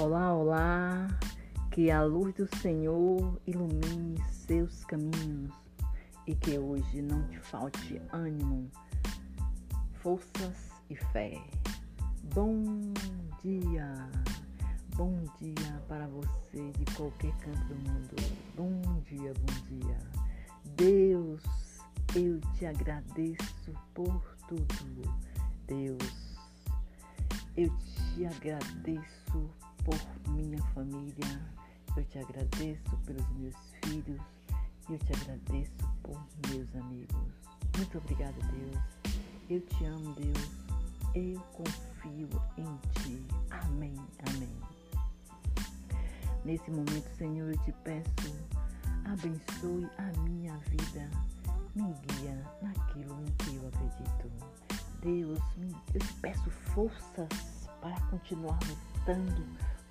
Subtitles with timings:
[0.00, 1.06] Olá, olá,
[1.70, 5.54] que a luz do Senhor ilumine seus caminhos
[6.26, 8.68] e que hoje não te falte ânimo,
[9.92, 11.40] forças e fé.
[12.34, 12.92] Bom
[13.40, 13.94] dia,
[14.96, 18.16] bom dia para você de qualquer canto do mundo.
[18.56, 19.98] Bom dia, bom dia.
[20.76, 21.42] Deus,
[22.16, 25.02] eu te agradeço por tudo.
[25.68, 26.36] Deus,
[27.56, 29.48] eu te agradeço
[29.84, 31.40] por minha família,
[31.96, 34.20] eu te agradeço pelos meus filhos
[34.88, 36.20] e eu te agradeço por
[36.50, 37.16] meus amigos.
[37.76, 38.82] Muito obrigada, Deus.
[39.50, 40.50] Eu te amo, Deus.
[41.14, 42.28] Eu confio
[42.58, 43.26] em ti.
[43.50, 43.94] Amém,
[44.28, 44.56] amém.
[46.44, 48.34] Nesse momento, Senhor, eu te peço,
[49.04, 51.10] abençoe a minha vida,
[51.74, 54.30] me guia naquilo em que eu acredito.
[55.00, 55.40] Deus,
[55.94, 57.28] eu te peço forças
[57.80, 59.44] para continuar lutando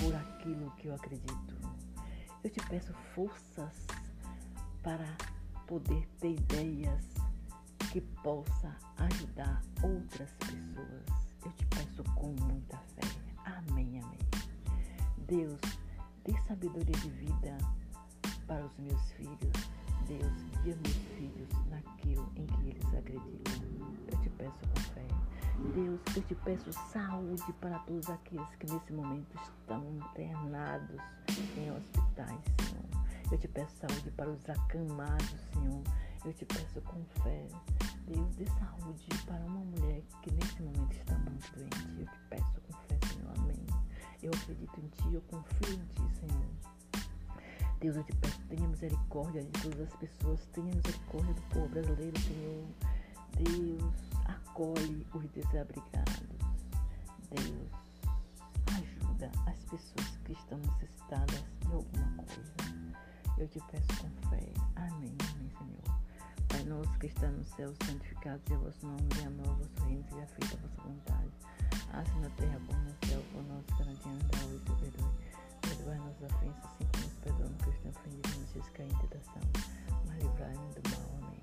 [0.00, 1.56] por aquilo que eu acredito.
[2.42, 3.86] Eu te peço forças
[4.82, 5.16] para
[5.66, 7.04] poder ter ideias
[7.92, 11.04] que possa ajudar outras pessoas.
[11.44, 13.02] Eu te peço com muita fé.
[13.44, 14.18] Amém, amém.
[15.26, 15.60] Deus,
[16.24, 17.58] dê sabedoria de vida
[18.46, 19.70] para os meus filhos.
[20.06, 23.54] Deus, guia meus filhos naquilo em que eles acreditam.
[24.08, 25.19] Eu te peço com fé.
[25.74, 31.00] Deus, eu te peço saúde para todos aqueles que nesse momento estão internados
[31.56, 33.04] em hospitais, Senhor.
[33.30, 35.82] Eu te peço saúde para os acamados, Senhor.
[36.24, 37.46] Eu te peço com fé.
[38.06, 42.00] Deus, dê saúde para uma mulher que nesse momento está muito doente.
[42.00, 43.32] Eu te peço com fé, Senhor.
[43.38, 43.66] Amém.
[44.22, 46.70] Eu acredito em Ti, eu confio em Ti, Senhor.
[47.80, 52.18] Deus, eu te peço, tenha misericórdia de todas as pessoas, tenha misericórdia do povo brasileiro,
[52.20, 52.66] Senhor.
[53.36, 54.10] Deus,
[55.40, 56.20] desabrigados.
[57.30, 57.70] Deus,
[58.66, 62.54] ajuda as pessoas que estão necessitadas de alguma coisa.
[63.38, 64.52] Eu te peço com fé.
[64.76, 66.00] Amém, amém, Senhor.
[66.48, 70.04] Pai nosso que está no céu, santificado seja o vosso nome, venha a vosso reino,
[70.10, 71.30] seja feita a vossa vontade.
[71.92, 75.30] Assim na terra como no céu, por nós dia nos dá hoje, perdoe.
[75.62, 79.42] Perdoai nossas ofensas, assim como nos perdoamos que estão ofendidos, nos cair em tentação,
[80.06, 81.10] mas livrai-nos do mal.
[81.22, 81.40] Amém.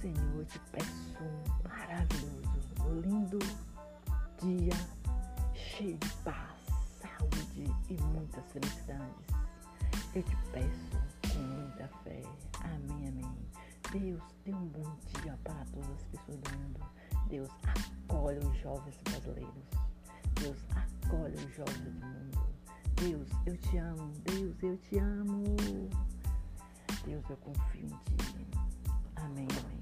[0.00, 1.04] Senhor, te peço
[1.68, 3.38] maravilhoso, lindo
[4.40, 4.72] dia
[5.54, 6.54] cheio de paz,
[7.00, 9.26] saúde e muitas felicidades.
[10.14, 12.22] Eu te peço com muita fé.
[12.60, 13.36] Amém, amém.
[13.92, 16.80] Deus, dê um bom dia para todas as pessoas do mundo.
[17.28, 17.48] Deus,
[18.06, 19.64] acolhe os jovens brasileiros.
[20.40, 22.54] Deus, acolhe os jovens do mundo.
[22.96, 24.12] Deus, eu te amo.
[24.24, 25.44] Deus, eu te amo.
[27.04, 28.46] Deus, eu confio em ti.
[29.16, 29.73] Amém, amém.